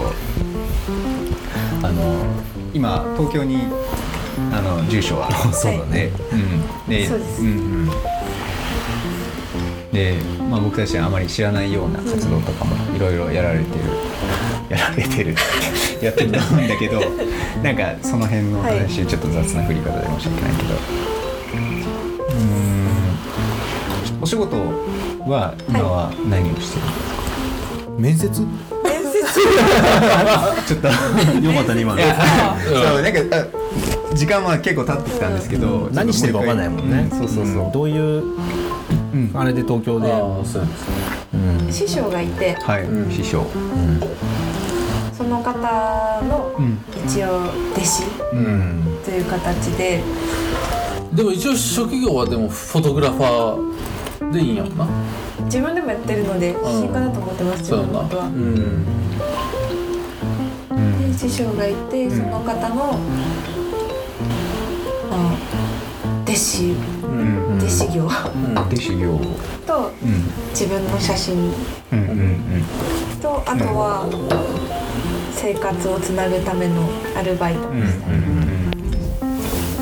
[1.82, 2.14] あの
[2.72, 3.58] 今東京に
[4.52, 5.30] あの住所は。
[5.52, 7.42] そうだね、うん、でそうです。
[7.42, 7.90] んうん。
[9.92, 10.16] で、
[10.48, 13.84] まあ、僕たちはあまり知らないような活動とかもいろいろやられてる、
[14.72, 15.34] やられてる。
[16.02, 17.00] やってると思うんだけど
[17.62, 20.74] なんかその辺の話、ちょっと雑な振り方で申し訳ないけど。
[20.74, 22.62] うーん。
[24.20, 24.56] お仕事
[25.26, 26.84] は今は何をしてる
[27.98, 28.40] んですか、面接？
[28.84, 29.22] 面接。
[30.66, 32.02] ちょっとよかったね今の。
[32.02, 33.46] そうなんかあ
[34.14, 38.22] 時間は結構経ってきたんですけど、何してるか分かんないもんね、うそうそうそう、どういう
[39.14, 39.30] うん。
[39.34, 40.66] あれで東京で、ああそうですね。
[41.34, 41.72] うん。
[41.72, 42.54] 師匠がいて。
[42.54, 43.46] はい、師匠。
[43.52, 44.11] その
[45.52, 46.78] 方のうん。
[47.06, 47.40] 一応
[47.74, 48.98] 弟子うん。
[49.04, 50.02] という形で。
[51.12, 54.86] でも一応職業はでもフォトグラファーでいいんやもんな。
[55.44, 57.92] 自分でもやってるので写真家だと思ってます自そうやな。
[57.92, 58.24] 分のことは。
[58.26, 58.32] うん。
[58.34, 58.38] う
[60.74, 62.98] んで師匠がいてその方の、
[65.10, 65.36] あ
[66.24, 66.64] 弟子
[67.02, 67.58] うん。
[67.58, 68.08] 弟子業。
[68.70, 69.20] で修行を
[69.66, 70.24] とうん。
[70.50, 71.52] 自分の写真。
[71.92, 71.98] うん。
[71.98, 72.54] うん。
[73.20, 74.08] とあとは
[75.42, 77.68] 生活をつなぐためのアルバイト。
[77.68, 77.82] うんうん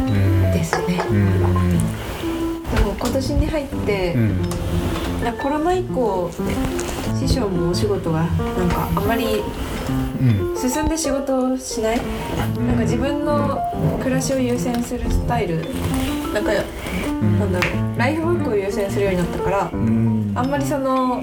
[0.08, 0.10] う
[0.48, 0.52] ん。
[0.54, 1.04] ですね。
[1.10, 1.40] うん
[2.74, 4.16] でも今年に入って、
[5.42, 6.30] コロナ以降
[7.18, 9.42] 師匠もお仕事がなんかあまり
[10.20, 10.56] うん。
[10.56, 12.00] 進んで仕事をしない？
[12.66, 13.60] なんか自分の
[14.02, 15.56] 暮らしを優先するスタイル
[16.32, 17.98] なんかなんだろう。
[17.98, 20.32] ライフワークを優先するようになったからうん。
[20.34, 21.22] あんまりその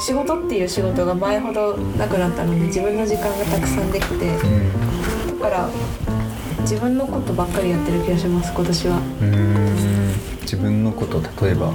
[0.00, 5.68] 仕事っていう仕事が前ほどなくなったので自分の時間がたくさんできてだから
[6.60, 8.96] 自分のことばっかりやってる気がします今年は。
[9.22, 10.12] うん。
[10.42, 11.72] 自分のこと例えば？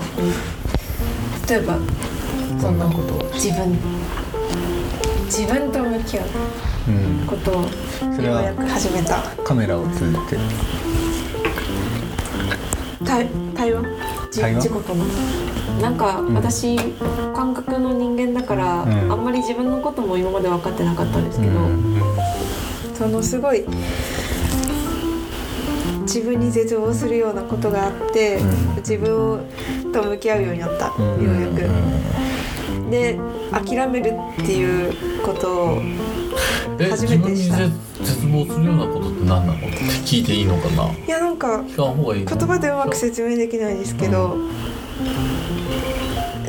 [1.49, 1.77] 例えば
[2.59, 3.23] そんなこと？
[3.33, 3.77] 自分。
[5.25, 6.27] 自分と向き合う
[6.87, 6.91] う
[7.23, 7.27] ん。
[7.27, 7.55] ことを
[8.23, 9.21] ようやく始めた。
[9.43, 10.37] カメラを通じて？
[13.03, 14.04] 対対話？
[14.35, 14.61] じ対話？
[14.61, 15.05] 自己との。
[15.81, 16.77] なんか私、
[17.33, 19.11] 感覚の人間だから、うん。
[19.11, 21.53] あんまり自分のことも今まで分かってなかったんですけど、
[22.93, 23.65] そのすごい
[26.01, 28.39] 自分に絶望するようなことがあって、
[28.77, 29.39] 自分を
[29.91, 30.87] と向き合うようになった。
[30.87, 31.69] ようんうやく
[32.89, 33.19] で
[33.51, 35.81] 諦めるっていうことを
[36.79, 37.57] え初めてした。
[37.57, 37.71] 絶
[38.03, 39.59] 絶望するようなことって何なの？
[40.05, 40.91] 聞いていいのかな？
[40.91, 44.35] いやなんか言葉でうまく説明できないですけど、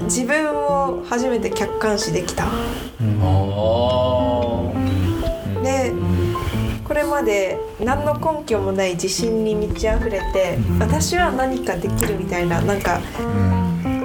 [0.03, 2.47] 自分を初めて客観視できた。
[2.47, 2.49] あ
[5.63, 5.93] で
[6.85, 13.01] これまで何の根拠もない自信に満ち溢れて私は何かできるみたいななんか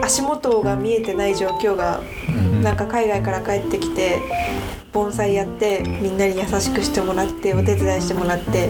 [0.04, 2.06] 足元が見えてない状況がうん
[2.62, 4.20] なんか海外から帰ってきて
[4.94, 8.70] 盆栽やってみんなに優しくしてもらってお手伝いしてもらって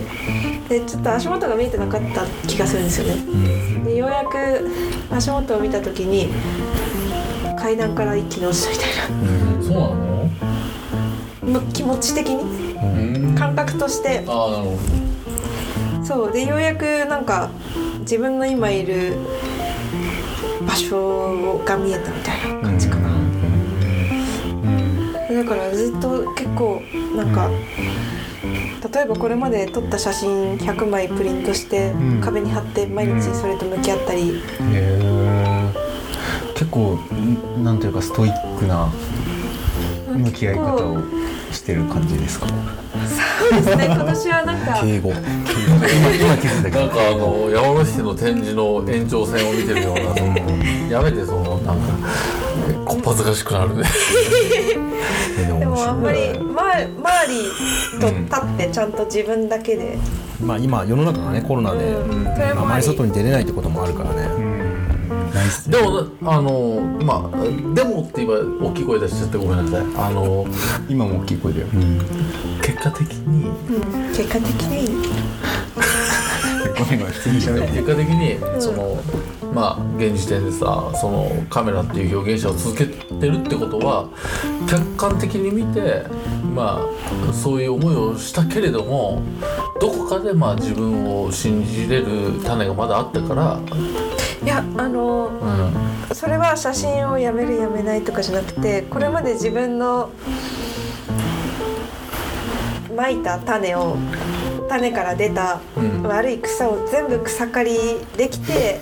[0.69, 3.83] でちょっと足元が見えてなかった気がするんですよね。
[3.83, 4.69] でようやく
[5.11, 6.29] 足元を見た時に
[7.59, 8.89] 階段から一気に落ちたみたい
[9.63, 9.75] そう
[11.51, 11.61] なの？
[11.73, 13.35] 気持ち的にうん。
[13.35, 14.23] 感覚として。
[14.27, 14.77] ああなるほ
[16.05, 16.31] そう。
[16.31, 17.49] でようやくなんか
[18.01, 19.15] 自分の今いる
[20.67, 23.09] 場所が見えたみたいな感じかな、
[25.35, 26.81] だからずっと結構
[27.15, 27.49] なんか
[28.93, 32.19] 例えばこれまで撮った写真100枚プリントしてん。
[32.21, 34.41] 壁に貼って毎日それと向き合ったり、
[36.55, 38.89] 結構んなんというかストイックな
[40.07, 41.01] 向き合い方を
[41.51, 42.47] してる感じですか？
[42.47, 42.53] そ
[43.47, 43.85] うですね。
[43.85, 45.11] 今年はなんか敬語。
[45.11, 46.79] 今今気づいたけど。
[46.79, 50.35] どなんかあの山梨市の展示の延長線を見てるようなその
[50.89, 51.83] やめてそのなんか
[52.85, 53.83] こっぱずかしくなるね。
[53.83, 53.87] で
[55.71, 56.39] もあんまりい。
[56.39, 59.97] ま周りと立ってちゃんと自分だけで、
[60.43, 64.27] まあ今世の中がねコロナで、うんあまりり外に出れないってこともあるからね、
[65.33, 67.37] ナイスでもあのまあ
[67.73, 69.81] でもって言えば大きい声出しちゃってごめんなさい。
[69.95, 70.45] あの
[70.89, 71.67] 今も大きい声だよ、
[72.61, 73.47] 結果的に。
[73.47, 74.89] うん、結果的に。
[76.81, 78.97] 結果的にその
[79.53, 84.09] まあ現時点でさそのカメラっていう表現者を続けてるってことは
[84.69, 86.03] 客観的に見て
[86.53, 86.79] ま
[87.29, 89.21] あそういう思いをしたけれども
[89.79, 93.59] どこかでまあ自分を信じれる種がまだあったから、
[94.43, 95.27] いやあの
[96.09, 100.11] うん、それは写真をやめるやめないとかじゃなくてこれまで自分の
[102.95, 103.97] まいた種を
[104.69, 105.91] 種から出たうん。
[106.03, 107.77] 悪い草を全部草刈り
[108.17, 108.81] できて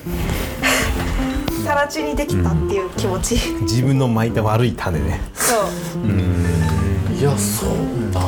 [1.70, 5.22] 更地にできたっていう気持ち、自分の巻いた悪い種ね。
[5.36, 7.16] そう。
[7.16, 7.70] いやそう
[8.12, 8.20] だ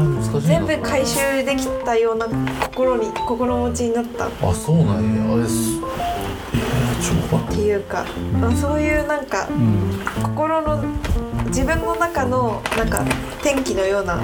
[0.00, 0.18] ね。
[0.18, 0.40] 難しいな。
[0.40, 2.26] 全部回収できたような
[2.60, 4.26] 心に心持ちになった。
[4.26, 5.34] っあそうなんや。
[5.34, 5.78] あれす
[6.52, 7.60] えー、ちょっとて。
[7.60, 8.04] いうか、
[8.40, 9.46] まあ、そういうなんか
[10.24, 10.82] 心の
[11.46, 13.04] 自分の中のなんか
[13.40, 14.18] 天気のような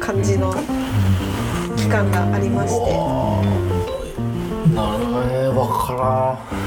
[0.00, 0.54] 感じの
[1.76, 2.90] 期間がありまして。
[4.74, 5.48] なるほどね。
[5.50, 6.56] 分からん。
[6.56, 6.59] あ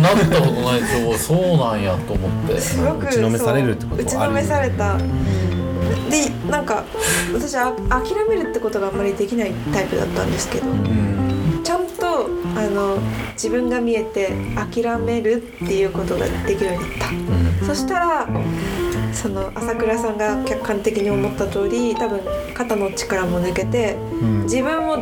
[0.00, 2.60] なったことないけどそうなんやと思って。
[2.60, 4.96] すごく打ちのめされるってこと打ちのめされた。
[4.96, 6.84] でなんか
[7.32, 10.68] 私あ諦めるってことがあんまりできないタイプだったんですけど。
[10.68, 11.62] うん。
[11.64, 12.98] ちゃんとあの
[13.34, 17.08] 自分が見えて諦めるっていうことができるようになっ
[17.60, 18.28] た、そしたら
[19.22, 22.20] その朝倉さんが客観的に思った通り多分
[22.54, 24.32] 肩の力も抜けてうん。
[24.42, 24.96] 自分を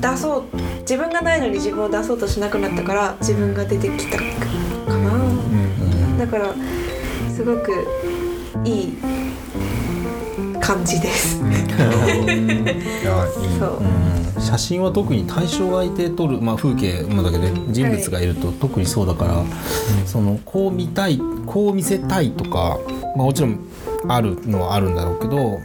[0.00, 0.44] 出そう
[0.80, 4.24] 自分がないのに自分を出そうとしなくなったから自分が出てきたか
[4.98, 6.54] な、だから
[7.34, 7.72] すごく
[8.64, 8.96] いい
[10.60, 11.40] 感じです、
[14.40, 19.42] 写真は特に対象がいて撮る、まあ、風景もだけど人物がいると特にそうだから、
[20.06, 22.78] そのこう見たいこう見せたいとか、
[23.18, 23.58] まあ、もちろん
[24.06, 25.60] あるのはあるんだろうけど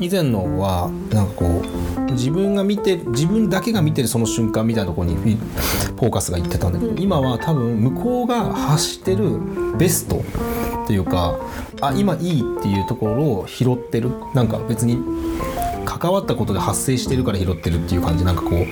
[0.00, 1.62] 以前のはなんかこ
[1.98, 9.38] う自分が見て自分だけが見てるその瞬間みたいなとこにフォーカスがいってたんだけど、今は多分向こうが発してる
[9.76, 10.16] ベスト
[10.84, 11.38] っていうか
[11.82, 14.10] あ今いいっていうところを拾ってる。
[14.32, 14.98] なんか別に
[15.84, 18.24] 関わったことで発生してるから拾ってるっていう感じ。
[18.24, 18.66] なんかこう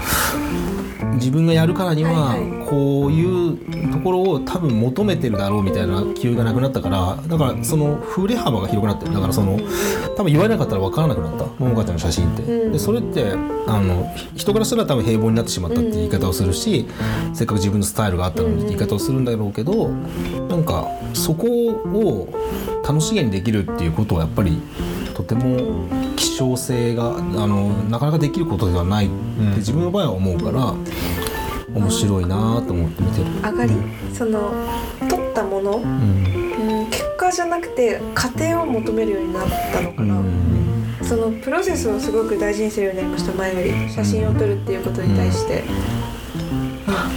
[1.14, 2.36] 自分がやるからには
[2.68, 9.14] こういうところを多分求めてるだろうみたいな気がなくなったからだからその振れ幅が広くなってる。
[9.14, 9.58] だからその
[10.16, 11.46] 多分言われなかったら分からなくなった。
[11.58, 12.42] 桃香ちゃんの写真って。
[12.42, 12.72] うん。
[12.72, 13.32] でそれって
[13.66, 16.86] あの人からしたら多分平凡になってしまったって言い方をするし
[17.34, 22.28] せっかく自分のスタイルがあったのにって言い方をするんだろうけどなんかそこを
[22.86, 24.60] 楽しげにできるっていうことはやっぱり
[25.14, 25.86] とても
[26.16, 29.06] 希少性があのなかなかできることではない。
[29.06, 29.14] って
[29.56, 30.74] 自分の場合は思うから
[31.74, 33.26] 面白いなと思って見てる。
[33.42, 33.72] 上がり
[34.12, 34.52] その
[35.08, 35.82] 取ったもの、うん。
[35.84, 40.22] うん、結果じゃなくて過程を求めるようになったのかな、
[41.02, 43.90] そのプロセスをすごく大事にするようになりました前より。
[43.90, 45.64] 写真を撮るっていうことに対して、
[46.86, 47.10] あ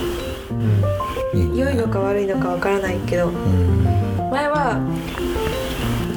[1.33, 3.31] いいか悪いのかわからないけど。
[4.31, 4.79] 前は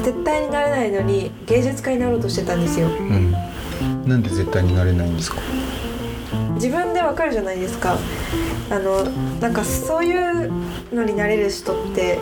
[0.08, 2.88] 絶対になれないのに芸術家になろうとしてたんですよ。
[2.88, 3.32] うん。
[4.06, 5.36] なんで絶対になれないんですか？
[6.54, 7.98] 自分でわかるじゃないですか。
[8.70, 9.04] あの
[9.38, 10.50] なんかそういう
[10.94, 12.18] のになれる人って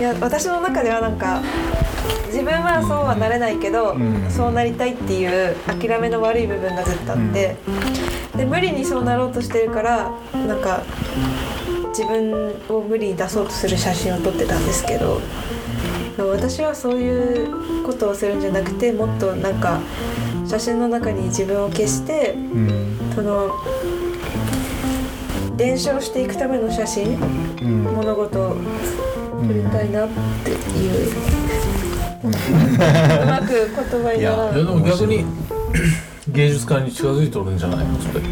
[0.00, 1.42] いや私の中ではなんか
[2.28, 4.30] 自分はそうはなれないけど、うん。
[4.30, 7.56] そうなりたいっていう諦めの悪い部分がずっとあって、
[8.34, 10.82] で無理にそうなろうとしてるからなんか
[11.90, 15.20] 自分を無理に出そうとする写真を撮ってたんですけど
[16.24, 19.80] 私はそういうことをするんじゃなくてもっとなんか
[20.46, 22.98] 写真の中に自分を消してうん。
[23.14, 23.54] その
[25.56, 27.18] 伝承していくための写真
[27.60, 27.84] うん。
[27.84, 28.56] 物事を
[29.46, 30.08] 撮りたいなっ
[30.44, 31.10] ていう、
[32.22, 34.54] うまく言葉にならない。
[34.54, 35.24] いやでも逆に
[36.28, 38.28] 芸術家に近づいておるんじゃないのそれって、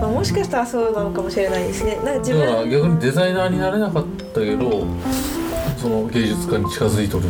[0.00, 1.96] まあ、もしかしたらそうなのかもしれないですね。
[1.96, 4.86] なんか自だから分逆にデザイナーになれなかったけど
[5.82, 7.24] その芸術家に近づいとる。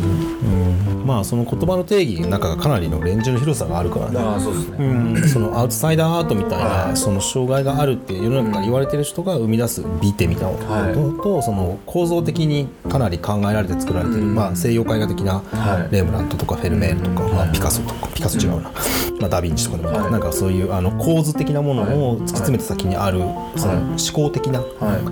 [1.03, 4.19] まあその言葉の定義の中がかなりのレンジの広さがあるからね。
[4.19, 4.83] ああそうですね、う
[5.19, 6.97] ん、そのアウトサイダーアートみたいはない。
[6.97, 10.95] その障害があるって世の中から言われてる人が生み出す美点みたいなはい。
[10.95, 14.35] のと、その構造的にかなり考えられて作られてる、うん。
[14.35, 15.93] まあ、西洋絵画的なはい。
[15.93, 17.51] レームラントとかフェルメールとか、まあ、はい。
[17.51, 18.71] ピカソとかピカソ違うな、
[19.19, 20.11] まあ、ダ・ヴィンチとかでも、はい。
[20.11, 23.19] なんかそういうあの構図的なものを突き詰めた先にある、
[23.55, 24.65] その思考的なは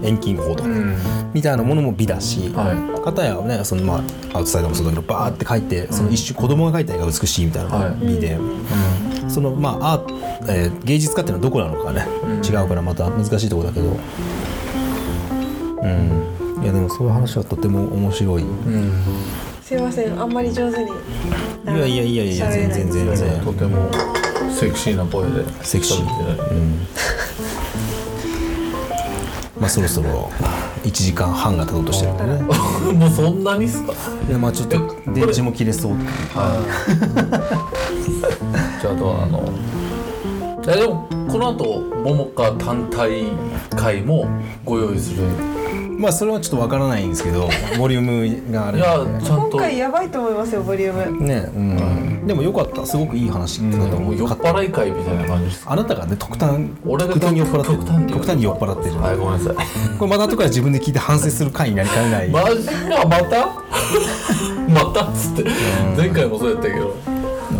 [0.03, 0.07] い。
[0.07, 0.95] 遠近法とか、うん。
[1.33, 2.91] みたいなものも美だし、はい。
[3.01, 3.95] 片やねそのま
[4.33, 7.95] あアウトサイダーもそうだけどバーって描いてその一瞬子供が描いた絵が美しいみたいなのがはい。
[8.01, 8.37] 美で、
[9.27, 12.45] そのまあアーえー芸術家っていうのはどこなのかね、うん。
[12.45, 13.97] 違うからまた難しいところだけど。
[15.81, 16.63] うん。
[16.63, 18.91] いやでもそういう話はとても面白い、うん。
[19.63, 20.91] すいませんあんまり上手に。
[20.91, 20.93] い
[21.67, 23.41] やいやいやいや全然全然。
[23.41, 23.89] とても
[24.51, 26.51] セクシーな声でセクシー。
[26.51, 26.87] うん。
[29.59, 30.29] まあそろそろ
[30.83, 32.39] 1時間半が経とうとしてるんでね。
[32.39, 32.45] る
[32.97, 33.93] もうそんなにっすか？
[34.27, 34.77] でまあちょっと
[35.13, 39.43] 電池も切れそう じゃああとはあの
[40.67, 43.25] えでもこの後桃花単体
[43.75, 44.25] 会も
[44.65, 45.23] ご用意する
[46.01, 47.47] まあそれはちょっとわからないんですけど
[47.77, 48.01] ボリュー
[48.47, 51.23] ムがあるいやちゃんと今回やばいと思いますよボリューム。
[51.25, 52.85] ねうん、でもよかった。
[52.85, 56.51] すごくいい話だと思う、もう酔っ払い会みたいな感じですあなたがね極端
[56.85, 59.55] 俺が極端に酔っ払ってる極端に極端に酔っ払ってる、はいごめんなさい。
[59.99, 63.05] これまた後から自分で聞いて反省する回になりかねない、マジか？
[63.07, 63.49] また？
[64.67, 65.45] またっつって。
[65.97, 66.95] 前回もそうやったけど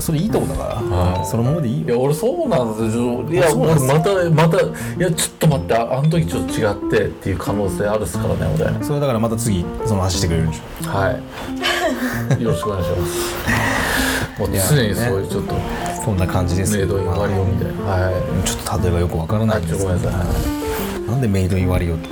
[0.02, 1.26] それいいとこだから、はい。
[1.26, 1.88] そのままでいいよ。
[1.88, 3.24] いや俺そうなんですよ。
[3.30, 8.86] いやまたまたいやちょっと待ってああの時ちょっと違ってっていう可能性あるっすからね俺。
[8.86, 10.89] それだからまた次その話してくれるんでしょ。
[10.89, 12.41] はい。
[12.43, 14.39] よろしくお願いします。
[14.39, 15.56] もう常にそういうちょっと
[16.04, 18.14] こんな感じですメイドインワリオみたいなはい。
[18.47, 21.08] ちょっと例えがよくわからないんですごめんなさい。
[21.08, 22.10] なんでメイドインワリオって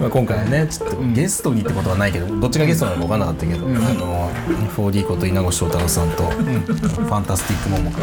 [0.00, 4.30] まあ今回はねちょっとゲストにってことはないけどどっちがゲストなのか分からなかったけど、あの
[4.76, 7.98] 4D こと稲越翔太郎さんと、ファンタスティックモモが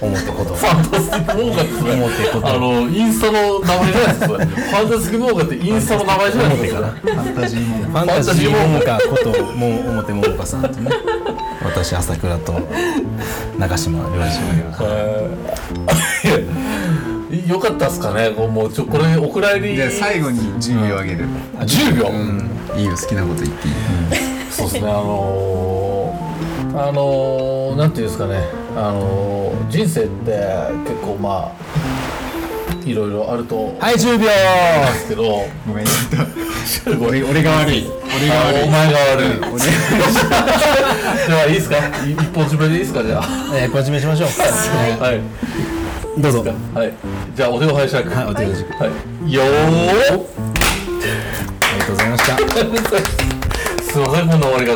[0.00, 0.52] 思ったこと。
[0.52, 1.72] をファンタスティックモーガって。
[1.92, 2.48] 思ってこと。
[2.48, 10.90] あのインスタの名前じゃないですかファンタスティックモーガってインスタの名前じゃないですかファンタジーもファンタジーモモカことも表ももかさんとね。
[11.62, 12.60] 私朝倉と
[13.58, 14.26] 中島良二は
[16.24, 16.87] い
[17.46, 18.30] よかったっすかね。
[18.36, 19.76] こうもうちょこれお蔵入り。
[19.76, 21.26] じゃあ最後に10秒あげる。
[21.58, 22.50] あ10秒、うん。
[22.78, 23.74] いいよ好きなこと言っていい。
[24.50, 24.90] そうですね。
[24.90, 28.40] あのー、あのー、なんていうんですかね。
[28.76, 30.30] あのー、人生って
[30.86, 34.24] 結構まあいろいろあるとはい10秒。
[34.26, 34.32] で
[35.00, 35.22] すけど。
[35.66, 36.26] ごめんちょっ
[36.96, 37.04] と。
[37.06, 37.86] 俺俺が悪い。
[38.16, 38.62] 俺があ悪い。
[38.62, 39.26] お前が悪い。
[39.52, 39.60] 俺
[41.28, 41.76] じゃあいいですか？
[41.76, 43.24] い一本締めでいいですかじゃあ？
[43.54, 44.28] えー、こっちめしましょう。
[45.02, 45.20] はい
[46.20, 46.44] どうぞ。
[46.74, 46.92] はい。
[47.34, 48.08] じゃあお手を拝借。
[48.08, 48.78] はいお手を拝借。
[48.78, 48.86] は
[49.26, 49.32] い。
[49.32, 49.46] よー。
[49.46, 49.52] あ
[51.74, 52.36] りがとうございました。
[53.82, 54.74] すいませんこんな終わり方。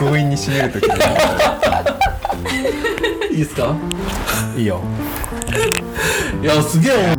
[0.00, 0.84] 強引に締めるとき
[3.32, 3.74] いいですか？
[4.56, 4.80] いいよ。
[6.42, 7.14] いやすげえ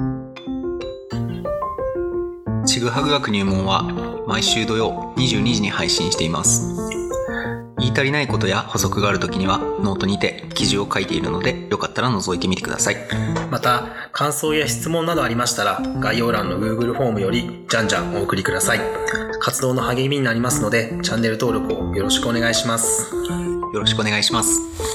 [2.65, 3.83] ちぐはぐ学入門は
[4.27, 7.06] 毎週土曜22時に配信しています。
[7.79, 12.97] 言い足りないことや補足があるときにはノートにて記事を書いているのでよかったら覗いてみてください。
[13.51, 18.79] また、感想や質問などありましたら概要欄の Google フォームよりじゃんじゃんお送りください。
[19.39, 23.13] 活動の励みになりますのでチャンネル登録をよろしくお願いします。
[23.73, 24.86] よろしくお願いします。